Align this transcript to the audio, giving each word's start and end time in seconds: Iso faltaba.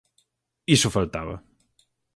Iso 0.75 0.89
faltaba. 0.95 1.35